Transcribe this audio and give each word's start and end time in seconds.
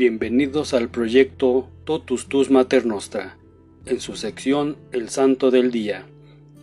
Bienvenidos 0.00 0.72
al 0.72 0.88
proyecto 0.88 1.68
Totus 1.84 2.26
Tus 2.26 2.50
Mater 2.50 2.86
Nostra, 2.86 3.36
en 3.84 4.00
su 4.00 4.16
sección 4.16 4.78
El 4.92 5.10
Santo 5.10 5.50
del 5.50 5.70
Día. 5.70 6.06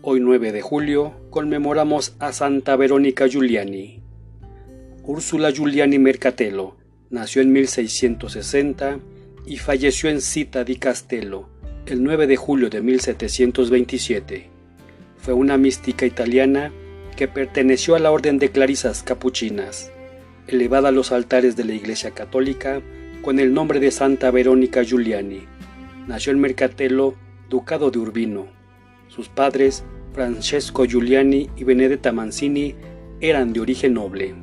Hoy 0.01 0.21
9 0.21 0.51
de 0.51 0.63
julio 0.63 1.13
conmemoramos 1.29 2.15
a 2.17 2.33
Santa 2.33 2.75
Verónica 2.75 3.27
Giuliani. 3.27 4.01
Úrsula 5.03 5.51
Giuliani 5.51 5.99
Mercatello 5.99 6.77
nació 7.11 7.43
en 7.43 7.53
1660 7.53 9.01
y 9.45 9.57
falleció 9.57 10.09
en 10.09 10.19
Cita 10.19 10.63
di 10.63 10.77
Castello 10.77 11.47
el 11.85 12.01
9 12.01 12.25
de 12.25 12.37
julio 12.37 12.71
de 12.71 12.81
1727. 12.81 14.49
Fue 15.19 15.35
una 15.35 15.59
mística 15.59 16.07
italiana 16.07 16.73
que 17.15 17.27
perteneció 17.27 17.93
a 17.93 17.99
la 17.99 18.09
orden 18.09 18.39
de 18.39 18.49
clarisas 18.49 19.03
capuchinas, 19.03 19.91
elevada 20.47 20.89
a 20.89 20.91
los 20.91 21.11
altares 21.11 21.55
de 21.55 21.65
la 21.65 21.73
Iglesia 21.73 22.09
Católica 22.15 22.81
con 23.27 23.39
el 23.39 23.53
nombre 23.53 23.81
de 23.81 23.91
Santa 23.91 24.31
Verónica 24.31 24.83
Giuliani. 24.83 25.41
Nació 26.07 26.31
en 26.31 26.39
Mercatello, 26.39 27.15
ducado 27.49 27.91
de 27.91 27.99
Urbino. 27.99 28.47
Sus 29.09 29.27
padres, 29.27 29.83
Francesco 30.13 30.85
Giuliani 30.85 31.49
y 31.57 31.65
Benedetta 31.65 32.13
Mancini, 32.13 32.75
eran 33.19 33.51
de 33.51 33.59
origen 33.59 33.95
noble. 33.95 34.33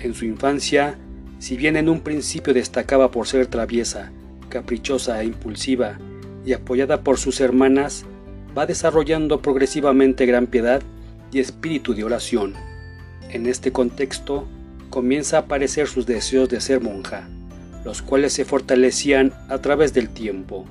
En 0.00 0.14
su 0.14 0.24
infancia, 0.24 0.98
si 1.38 1.56
bien 1.56 1.76
en 1.76 1.88
un 1.88 2.00
principio 2.00 2.52
destacaba 2.52 3.12
por 3.12 3.28
ser 3.28 3.46
traviesa, 3.46 4.10
caprichosa 4.48 5.22
e 5.22 5.26
impulsiva, 5.26 5.96
y 6.44 6.52
apoyada 6.52 7.04
por 7.04 7.16
sus 7.16 7.40
hermanas, 7.40 8.06
va 8.58 8.66
desarrollando 8.66 9.40
progresivamente 9.40 10.26
gran 10.26 10.48
piedad 10.48 10.82
y 11.30 11.38
espíritu 11.38 11.94
de 11.94 12.02
oración. 12.02 12.54
En 13.30 13.46
este 13.46 13.70
contexto, 13.70 14.48
comienza 14.90 15.36
a 15.36 15.40
aparecer 15.42 15.86
sus 15.86 16.06
deseos 16.06 16.48
de 16.48 16.60
ser 16.60 16.80
monja, 16.80 17.28
los 17.84 18.02
cuales 18.02 18.32
se 18.32 18.44
fortalecían 18.44 19.32
a 19.48 19.58
través 19.58 19.94
del 19.94 20.08
tiempo. 20.08 20.66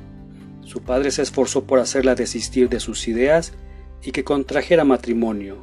Su 0.63 0.81
padre 0.81 1.11
se 1.11 1.21
esforzó 1.21 1.63
por 1.63 1.79
hacerla 1.79 2.15
desistir 2.15 2.69
de 2.69 2.79
sus 2.79 3.07
ideas 3.07 3.53
y 4.03 4.11
que 4.11 4.23
contrajera 4.23 4.83
matrimonio, 4.83 5.57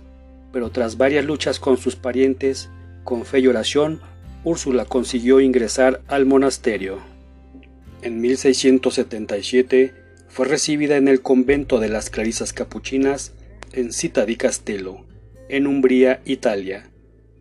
pero 0.53 0.71
tras 0.71 0.97
varias 0.97 1.25
luchas 1.25 1.61
con 1.61 1.77
sus 1.77 1.97
parientes, 1.97 2.69
con 3.05 3.25
fe 3.25 3.41
y 3.41 3.47
oración, 3.47 4.01
Úrsula 4.45 4.85
consiguió 4.85 5.41
ingresar 5.41 6.03
al 6.09 6.27
monasterio. 6.27 6.99
En 8.03 8.21
1677 8.21 9.95
fue 10.29 10.47
recibida 10.47 10.97
en 10.97 11.09
el 11.09 11.23
convento 11.23 11.81
de 11.81 11.89
las 11.89 12.11
Clarisas 12.11 12.53
Capuchinas 12.53 13.33
en 13.73 13.93
Cita 13.93 14.25
di 14.25 14.37
Castello, 14.37 15.05
en 15.49 15.67
Umbría, 15.67 16.21
Italia, 16.25 16.89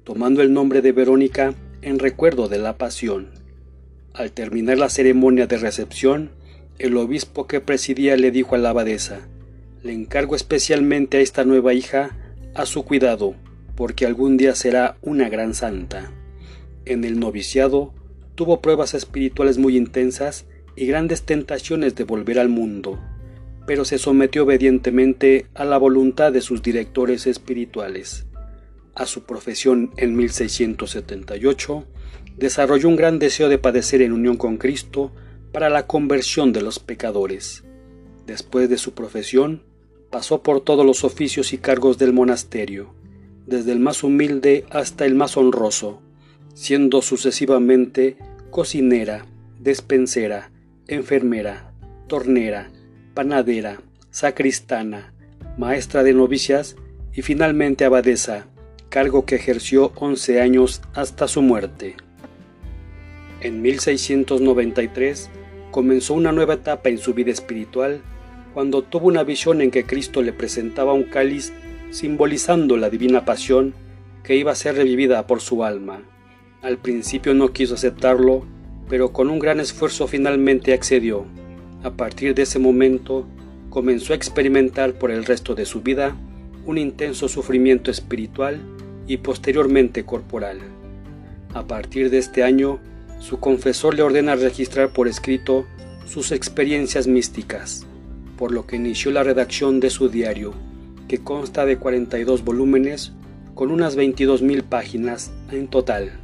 tomando 0.03 0.41
el 0.41 0.53
nombre 0.53 0.81
de 0.81 0.91
Verónica 0.91 1.53
en 1.81 1.99
recuerdo 1.99 2.47
de 2.47 2.57
la 2.57 2.77
Pasión. 2.77 3.44
Al 4.15 4.31
terminar 4.31 4.77
la 4.77 4.89
ceremonia 4.89 5.45
de 5.45 5.57
recepción, 5.57 6.31
el 6.79 6.95
obispo 6.95 7.47
que 7.47 7.59
presidía 7.59 8.15
le 8.15 8.31
dijo 8.31 8.55
a 8.55 8.57
la 8.57 8.69
abadesa, 8.69 9.27
le 9.83 9.91
encargo 9.91 10.37
especialmente 10.37 11.17
a 11.17 11.19
esta 11.19 11.43
nueva 11.43 11.73
hija 11.73 12.15
a 12.53 12.65
su 12.65 12.85
cuidado, 12.85 13.35
porque 13.75 14.05
algún 14.05 14.37
día 14.37 14.55
será 14.55 14.95
una 15.01 15.27
gran 15.27 15.53
santa. 15.53 16.13
En 16.85 17.03
el 17.03 17.19
noviciado 17.19 17.93
tuvo 18.35 18.61
pruebas 18.61 18.93
espirituales 18.93 19.57
muy 19.57 19.75
intensas 19.75 20.45
y 20.77 20.85
grandes 20.85 21.23
tentaciones 21.23 21.95
de 21.95 22.05
volver 22.05 22.39
al 22.39 22.47
mundo, 22.47 22.97
pero 23.67 23.83
se 23.83 23.97
sometió 23.97 24.43
obedientemente 24.43 25.47
a 25.55 25.65
la 25.65 25.77
voluntad 25.77 26.31
de 26.31 26.39
sus 26.39 26.61
directores 26.61 27.27
espirituales. 27.27 28.27
A 28.95 29.07
su 29.07 29.23
profesión 29.23 29.91
en 29.97 30.15
1678, 30.15 31.85
desarrolló 32.37 32.89
un 32.89 32.95
gran 32.95 33.19
deseo 33.19 33.49
de 33.49 33.57
padecer 33.57 34.01
en 34.01 34.11
unión 34.11 34.37
con 34.37 34.57
Cristo 34.57 35.11
para 35.51 35.69
la 35.69 35.87
conversión 35.87 36.51
de 36.53 36.61
los 36.61 36.79
pecadores. 36.79 37.63
Después 38.25 38.69
de 38.69 38.77
su 38.77 38.93
profesión, 38.93 39.63
pasó 40.09 40.43
por 40.43 40.61
todos 40.61 40.85
los 40.85 41.03
oficios 41.03 41.53
y 41.53 41.57
cargos 41.57 41.97
del 41.97 42.13
monasterio, 42.13 42.93
desde 43.45 43.71
el 43.71 43.79
más 43.79 44.03
humilde 44.03 44.65
hasta 44.69 45.05
el 45.05 45.15
más 45.15 45.37
honroso, 45.37 46.01
siendo 46.53 47.01
sucesivamente 47.01 48.17
cocinera, 48.49 49.25
despensera, 49.59 50.51
enfermera, 50.87 51.73
tornera, 52.07 52.71
panadera, 53.13 53.81
sacristana, 54.09 55.13
maestra 55.57 56.03
de 56.03 56.13
novicias 56.13 56.75
y 57.13 57.21
finalmente 57.21 57.85
abadesa, 57.85 58.47
cargo 58.89 59.25
que 59.25 59.35
ejerció 59.35 59.91
once 59.95 60.41
años 60.41 60.81
hasta 60.93 61.27
su 61.27 61.41
muerte. 61.41 61.95
En 63.45 63.61
1693 63.61 65.29
comenzó 65.69 66.15
una 66.15 66.31
nueva 66.31 66.55
etapa 66.55 66.89
en 66.89 66.97
su 66.97 67.13
vida 67.13 67.29
espiritual 67.29 68.01
cuando 68.55 68.81
tuvo 68.81 69.05
una 69.05 69.23
visión 69.23 69.61
en 69.61 69.69
que 69.69 69.85
Cristo 69.85 70.23
le 70.23 70.33
presentaba 70.33 70.93
un 70.93 71.03
cáliz 71.03 71.53
simbolizando 71.91 72.75
la 72.75 72.89
divina 72.89 73.23
pasión 73.23 73.75
que 74.23 74.35
iba 74.35 74.51
a 74.51 74.55
ser 74.55 74.77
revivida 74.77 75.27
por 75.27 75.41
su 75.41 75.63
alma. 75.63 76.01
Al 76.63 76.79
principio 76.79 77.35
no 77.35 77.53
quiso 77.53 77.75
aceptarlo 77.75 78.47
pero 78.89 79.13
con 79.13 79.29
un 79.29 79.37
gran 79.37 79.59
esfuerzo 79.59 80.07
finalmente 80.07 80.73
accedió. 80.73 81.27
A 81.83 81.91
partir 81.91 82.33
de 82.33 82.41
ese 82.41 82.57
momento, 82.57 83.27
comenzó 83.69 84.13
a 84.13 84.15
experimentar 84.15 84.93
por 84.93 85.11
el 85.11 85.23
resto 85.23 85.53
de 85.53 85.67
su 85.67 85.81
vida 85.81 86.15
un 86.65 86.79
intenso 86.79 87.27
sufrimiento 87.27 87.91
espiritual 87.91 88.59
y 89.05 89.17
posteriormente 89.17 90.03
corporal. 90.03 90.61
A 91.53 91.67
partir 91.67 92.09
de 92.09 92.17
este 92.17 92.41
año, 92.41 92.79
su 93.19 93.39
confesor 93.39 93.95
le 93.95 94.03
ordena 94.03 94.35
registrar 94.35 94.89
por 94.89 95.07
escrito 95.07 95.65
sus 96.05 96.31
experiencias 96.31 97.07
místicas, 97.07 97.85
por 98.37 98.51
lo 98.51 98.67
que 98.67 98.75
inició 98.75 99.11
la 99.11 99.23
redacción 99.23 99.79
de 99.79 99.89
su 99.89 100.09
diario, 100.09 100.53
que 101.07 101.19
consta 101.19 101.65
de 101.65 101.77
42 101.77 102.43
volúmenes 102.43 103.13
con 103.53 103.71
unas 103.71 103.97
22.000 103.97 104.63
páginas 104.63 105.31
en 105.51 105.67
total. 105.67 106.19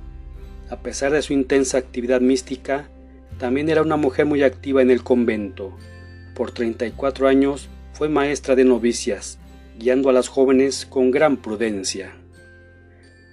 A 0.69 0.78
pesar 0.78 1.12
de 1.12 1.22
su 1.22 1.34
intensa 1.34 1.78
actividad 1.78 2.22
mística, 2.22 2.90
también 3.38 3.69
era 3.69 3.81
una 3.81 3.97
mujer 3.97 4.25
muy 4.25 4.44
activa 4.44 4.81
en 4.81 4.91
el 4.91 5.03
convento. 5.03 5.75
Por 6.35 6.52
34 6.52 7.28
años 7.28 7.69
fue 7.94 8.09
maestra 8.09 8.56
de 8.56 8.66
novicias, 8.66 9.40
guiando 9.79 10.09
a 10.09 10.13
las 10.13 10.28
jóvenes 10.28 10.85
con 10.85 11.12
gran 11.12 11.38
prudencia. 11.38 12.13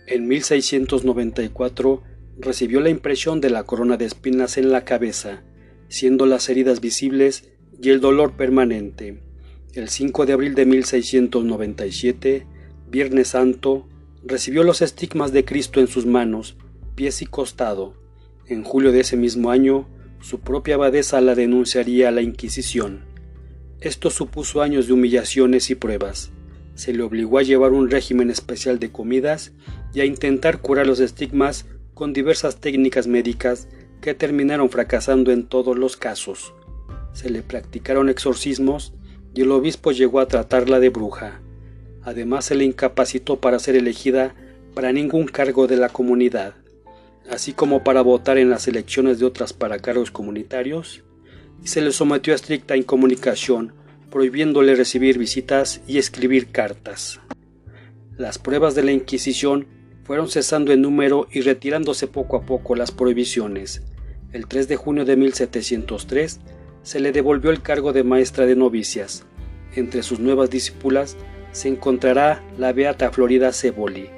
En 0.07 0.27
1694 0.27 2.03
recibió 2.39 2.81
la 2.81 2.91
impresión 2.91 3.41
de 3.41 3.51
la 3.51 3.65
corona 3.65 3.97
de 3.97 4.05
espinas 4.05 4.59
en 4.59 4.71
la 4.71 4.85
cabeza, 4.85 5.43
siendo 5.89 6.27
las 6.27 6.49
heridas 6.49 6.81
visibles 6.81 7.51
y 7.81 7.91
el 7.91 8.01
dolor 8.01 8.37
permanente. 8.37 9.21
El 9.75 9.89
5 9.89 10.27
de 10.27 10.33
abril 10.33 10.55
de 10.55 10.67
1697, 10.67 12.47
Viernes 12.91 13.29
Santo, 13.29 13.89
recibió 14.25 14.63
los 14.63 14.83
estigmas 14.83 15.33
de 15.33 15.45
Cristo 15.45 15.81
en 15.81 15.89
sus 15.89 16.07
manos 16.07 16.57
pies 16.99 17.23
y 17.23 17.27
costado. 17.27 17.95
En 18.49 18.65
julio 18.65 18.91
de 18.91 18.99
ese 18.99 19.17
mismo 19.17 19.53
año, 19.53 19.87
su 20.21 20.41
propia 20.41 20.75
abadesa 20.75 21.21
la 21.21 21.37
denunciaría 21.37 22.09
a 22.09 22.11
la 22.11 22.23
Inquisición. 22.23 23.05
Esto 23.81 24.11
supuso 24.11 24.63
años 24.63 24.89
de 24.89 24.95
humillaciones 24.95 25.71
y 25.71 25.77
pruebas. 25.77 26.33
Se 26.75 26.93
le 26.93 27.05
obligó 27.05 27.39
a 27.39 27.45
llevar 27.45 27.71
un 27.71 27.89
régimen 27.89 28.31
especial 28.31 28.81
de 28.81 28.91
comidas 28.91 29.53
y 29.95 30.01
a 30.01 30.07
intentar 30.07 30.61
curar 30.61 30.89
los 30.89 30.99
estigmas 30.99 31.67
con 31.99 32.13
diversas 32.13 32.61
técnicas 32.61 33.09
médicas 33.09 33.69
que 34.01 34.15
terminaron 34.15 34.71
fracasando 34.71 35.33
en 35.33 35.47
todos 35.47 35.77
los 35.77 35.97
casos. 35.97 36.55
Se 37.13 37.29
le 37.29 37.43
practicaron 37.43 38.09
exorcismos 38.09 38.95
y 39.35 39.43
el 39.43 39.51
obispo 39.51 39.91
llegó 39.91 40.21
a 40.21 40.29
tratarla 40.29 40.79
de 40.79 40.91
bruja. 40.91 41.41
Además 42.03 42.45
se 42.45 42.55
le 42.55 42.65
incapacitó 42.65 43.41
para 43.41 43.59
ser 43.59 43.77
elegida 43.77 44.35
para 44.75 44.93
ningún 44.93 45.27
cargo 45.27 45.67
de 45.67 45.77
la 45.77 45.89
comunidad 45.89 46.55
así 47.29 47.53
como 47.53 47.85
para 47.85 48.03
votar 48.03 48.39
en 48.39 48.51
las 48.51 48.69
elecciones 48.69 49.19
de 49.19 49.27
otras 49.27 49.53
para 49.53 49.79
cargos 49.79 50.11
comunitarios, 50.11 51.03
y 51.63 51.69
se 51.69 51.81
le 51.81 51.93
sometió 51.93 52.33
a 52.33 52.37
estricta 52.37 52.77
incomunicación, 52.77 53.73
prohibiéndole 54.11 54.75
recibir 54.75 55.19
visitas 55.19 55.83
y 55.87 55.99
escribir 55.99 56.51
cartas. 56.51 57.21
Las 58.17 58.39
pruebas 58.39 58.75
de 58.75 58.83
la 58.83 58.93
Inquisición 58.93 59.67
fueron 60.09 60.29
cesando 60.29 60.73
en 60.73 60.83
número 60.83 61.29
y 61.31 61.43
retirándose 61.43 62.07
poco 62.09 62.39
a 62.39 62.43
poco 62.43 62.75
las 62.75 62.91
prohibiciones. 62.91 63.83
El 64.33 64.49
3 64.49 64.67
de 64.67 64.77
junio 64.77 65.05
de 65.05 65.17
1703 65.17 66.41
se 66.83 66.99
le 66.99 67.13
devolvió 67.13 67.51
el 67.51 67.63
cargo 67.63 67.93
de 67.93 68.03
maestra 68.03 68.47
de 68.47 68.57
novicias. 68.57 69.27
Entre 69.77 70.03
sus 70.03 70.19
nuevas 70.19 70.49
discípulas 70.49 71.17
se 71.53 71.69
encontrará 71.69 72.43
la 72.59 72.73
beata 72.73 73.11
Florida 73.11 73.53
Ceboli, 73.53 74.09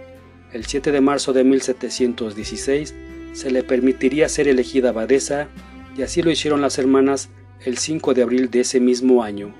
el 0.53 0.65
7 0.65 0.93
de 0.93 1.01
marzo 1.01 1.33
de 1.33 1.43
1716 1.45 2.95
se 3.33 3.51
le 3.51 3.63
permitiría 3.63 4.29
ser 4.29 4.47
elegida 4.47 4.89
abadesa 4.91 5.49
y 5.97 6.03
así 6.03 6.23
lo 6.23 6.31
hicieron 6.31 6.61
las 6.61 6.79
hermanas 6.79 7.31
el 7.65 7.79
5 7.79 8.15
de 8.15 8.23
abril 8.23 8.51
de 8.51 8.61
ese 8.61 8.79
mismo 8.79 9.25
año. 9.25 9.55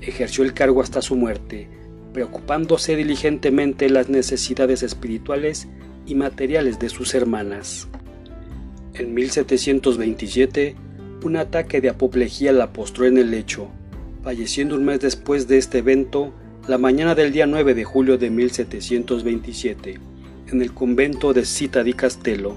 Ejerció 0.00 0.42
el 0.42 0.52
cargo 0.52 0.82
hasta 0.82 1.00
su 1.00 1.16
muerte, 1.16 1.68
preocupándose 2.16 2.96
diligentemente 2.96 3.90
las 3.90 4.08
necesidades 4.08 4.82
espirituales 4.82 5.68
y 6.06 6.14
materiales 6.14 6.78
de 6.78 6.88
sus 6.88 7.14
hermanas. 7.14 7.88
En 8.94 9.12
1727, 9.12 10.76
un 11.22 11.36
ataque 11.36 11.82
de 11.82 11.90
apoplejía 11.90 12.52
la 12.52 12.72
postró 12.72 13.04
en 13.04 13.18
el 13.18 13.30
lecho, 13.30 13.68
falleciendo 14.22 14.76
un 14.76 14.86
mes 14.86 15.00
después 15.00 15.46
de 15.46 15.58
este 15.58 15.76
evento, 15.76 16.32
la 16.66 16.78
mañana 16.78 17.14
del 17.14 17.32
día 17.32 17.46
9 17.46 17.74
de 17.74 17.84
julio 17.84 18.16
de 18.16 18.30
1727, 18.30 20.00
en 20.48 20.62
el 20.62 20.72
convento 20.72 21.34
de 21.34 21.44
Cita 21.44 21.84
di 21.84 21.92
Castello. 21.92 22.56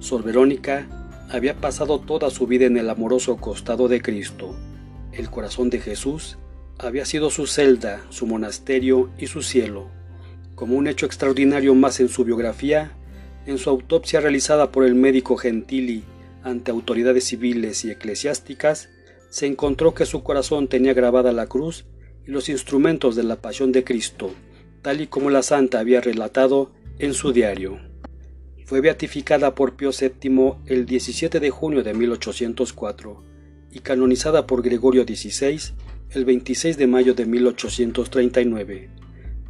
Sor 0.00 0.24
Verónica 0.24 0.88
había 1.30 1.54
pasado 1.54 2.00
toda 2.00 2.30
su 2.30 2.48
vida 2.48 2.66
en 2.66 2.76
el 2.76 2.90
amoroso 2.90 3.36
costado 3.36 3.86
de 3.86 4.02
Cristo. 4.02 4.56
El 5.12 5.30
corazón 5.30 5.70
de 5.70 5.78
Jesús 5.78 6.36
había 6.78 7.04
sido 7.04 7.30
su 7.30 7.46
celda, 7.46 8.04
su 8.10 8.26
monasterio 8.26 9.10
y 9.18 9.26
su 9.26 9.42
cielo. 9.42 9.88
Como 10.54 10.76
un 10.76 10.86
hecho 10.86 11.06
extraordinario 11.06 11.74
más 11.74 11.98
en 12.00 12.08
su 12.08 12.24
biografía, 12.24 12.92
en 13.46 13.58
su 13.58 13.70
autopsia 13.70 14.20
realizada 14.20 14.70
por 14.70 14.84
el 14.84 14.94
médico 14.94 15.36
Gentili 15.36 16.04
ante 16.42 16.70
autoridades 16.70 17.24
civiles 17.24 17.84
y 17.84 17.90
eclesiásticas, 17.90 18.90
se 19.28 19.46
encontró 19.46 19.92
que 19.92 20.06
su 20.06 20.22
corazón 20.22 20.68
tenía 20.68 20.94
grabada 20.94 21.32
la 21.32 21.46
cruz 21.46 21.84
y 22.26 22.30
los 22.30 22.48
instrumentos 22.48 23.16
de 23.16 23.24
la 23.24 23.36
pasión 23.36 23.72
de 23.72 23.84
Cristo, 23.84 24.30
tal 24.82 25.00
y 25.00 25.08
como 25.08 25.30
la 25.30 25.42
santa 25.42 25.80
había 25.80 26.00
relatado 26.00 26.70
en 26.98 27.12
su 27.12 27.32
diario. 27.32 27.80
Fue 28.64 28.80
beatificada 28.80 29.54
por 29.54 29.76
Pío 29.76 29.90
VII 29.98 30.54
el 30.66 30.86
17 30.86 31.40
de 31.40 31.50
junio 31.50 31.82
de 31.82 31.94
1804 31.94 33.24
y 33.72 33.80
canonizada 33.80 34.46
por 34.46 34.62
Gregorio 34.62 35.04
XVI 35.04 35.74
el 36.10 36.24
26 36.24 36.78
de 36.78 36.86
mayo 36.86 37.14
de 37.14 37.26
1839. 37.26 38.88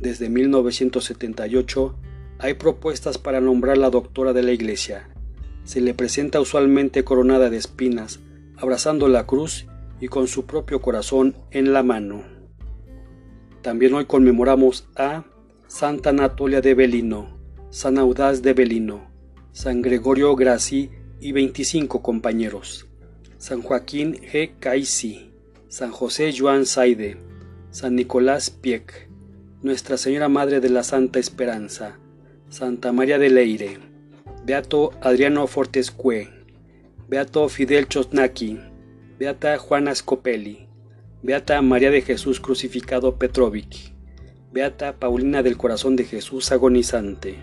Desde 0.00 0.28
1978 0.28 1.94
hay 2.38 2.54
propuestas 2.54 3.18
para 3.18 3.40
nombrarla 3.40 3.90
doctora 3.90 4.32
de 4.32 4.42
la 4.42 4.52
Iglesia. 4.52 5.08
Se 5.64 5.80
le 5.80 5.94
presenta 5.94 6.40
usualmente 6.40 7.04
coronada 7.04 7.48
de 7.50 7.58
espinas, 7.58 8.20
abrazando 8.56 9.06
la 9.08 9.26
cruz 9.26 9.66
y 10.00 10.08
con 10.08 10.26
su 10.26 10.46
propio 10.46 10.80
corazón 10.80 11.36
en 11.50 11.72
la 11.72 11.82
mano. 11.82 12.24
También 13.62 13.94
hoy 13.94 14.06
conmemoramos 14.06 14.88
a 14.96 15.24
Santa 15.68 16.10
Anatolia 16.10 16.60
de 16.60 16.74
Belino, 16.74 17.38
San 17.70 17.98
Audaz 17.98 18.42
de 18.42 18.54
Belino, 18.54 19.10
San 19.52 19.82
Gregorio 19.82 20.34
Graci 20.34 20.90
y 21.20 21.32
25 21.32 22.02
compañeros, 22.02 22.86
San 23.36 23.62
Joaquín 23.62 24.14
G. 24.14 24.52
Caisi, 24.58 25.27
San 25.68 25.90
José 25.92 26.32
Joan 26.32 26.64
Saide, 26.64 27.18
San 27.70 27.94
Nicolás 27.94 28.48
Pieck, 28.48 29.10
Nuestra 29.60 29.98
Señora 29.98 30.30
Madre 30.30 30.60
de 30.60 30.70
la 30.70 30.82
Santa 30.82 31.18
Esperanza, 31.18 31.98
Santa 32.48 32.90
María 32.90 33.18
de 33.18 33.28
Leire, 33.28 33.78
Beato 34.46 34.92
Adriano 35.02 35.46
Fortescue, 35.46 36.30
Beato 37.06 37.46
Fidel 37.50 37.86
Chosnaki, 37.86 38.58
Beata 39.18 39.58
Juana 39.58 39.94
Scopelli, 39.94 40.68
Beata 41.22 41.60
María 41.60 41.90
de 41.90 42.00
Jesús 42.00 42.40
Crucificado 42.40 43.18
Petrovic, 43.18 43.92
Beata 44.50 44.98
Paulina 44.98 45.42
del 45.42 45.58
Corazón 45.58 45.96
de 45.96 46.04
Jesús 46.04 46.50
Agonizante. 46.50 47.36